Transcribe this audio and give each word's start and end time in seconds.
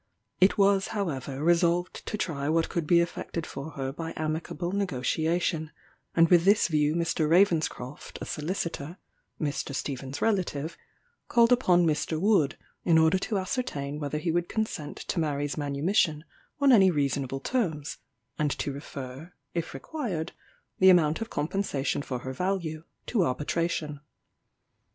It 0.39 0.57
was, 0.57 0.87
however, 0.97 1.43
resolved 1.43 2.07
to 2.07 2.17
try 2.17 2.49
what 2.49 2.69
could 2.69 2.87
be 2.87 3.01
effected 3.01 3.45
for 3.45 3.73
her 3.73 3.91
by 3.91 4.13
amicable 4.15 4.71
negotiation; 4.71 5.69
and 6.15 6.27
with 6.27 6.43
this 6.43 6.67
view 6.69 6.95
Mr. 6.95 7.29
Ravenscroft, 7.29 8.17
a 8.19 8.25
solicitor, 8.25 8.97
(Mr. 9.39 9.75
Stephen's 9.75 10.19
relative,) 10.19 10.75
called 11.27 11.51
upon 11.51 11.85
Mr. 11.85 12.19
Wood, 12.19 12.57
in 12.83 12.97
order 12.97 13.19
to 13.19 13.37
ascertain 13.37 13.99
whether 13.99 14.17
he 14.17 14.31
would 14.31 14.49
consent 14.49 14.97
to 14.97 15.19
Mary's 15.19 15.55
manumission 15.55 16.25
on 16.59 16.71
any 16.71 16.89
reasonable 16.89 17.39
terms, 17.39 17.99
and 18.39 18.49
to 18.57 18.71
refer, 18.73 19.31
if 19.53 19.71
required, 19.75 20.31
the 20.79 20.89
amount 20.89 21.21
of 21.21 21.29
compensation 21.29 22.01
for 22.01 22.17
her 22.21 22.33
value 22.33 22.85
to 23.05 23.23
arbitration. 23.23 23.99